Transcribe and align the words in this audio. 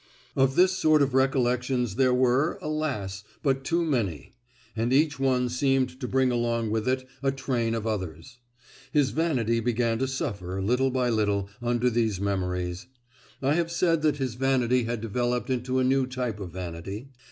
Of 0.35 0.55
this 0.55 0.71
sort 0.71 1.03
of 1.03 1.13
recollections 1.13 1.93
there 1.95 2.11
were, 2.11 2.57
alas! 2.59 3.23
but 3.43 3.63
too 3.63 3.85
many; 3.85 4.33
and 4.75 4.91
each 4.91 5.19
one 5.19 5.47
seemed 5.47 5.99
to 6.01 6.07
bring 6.07 6.31
along 6.31 6.71
with 6.71 6.87
it 6.87 7.07
a 7.21 7.31
train 7.31 7.75
of 7.75 7.85
others. 7.85 8.39
His 8.91 9.11
vanity 9.11 9.59
began 9.59 9.99
to 9.99 10.07
suffer, 10.07 10.59
little 10.59 10.89
by 10.89 11.09
little, 11.11 11.51
under 11.61 11.87
these 11.91 12.19
memories. 12.19 12.87
I 13.43 13.53
have 13.53 13.71
said 13.71 14.01
that 14.01 14.17
his 14.17 14.33
vanity 14.33 14.85
had 14.85 15.01
developed 15.01 15.51
into 15.51 15.77
a 15.77 15.83
new 15.83 16.07
type 16.07 16.39
of 16.39 16.49
vanity. 16.49 17.09